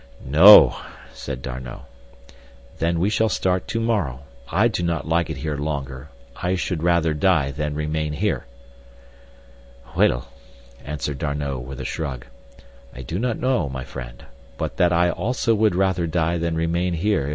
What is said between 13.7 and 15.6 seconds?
friend, but that I also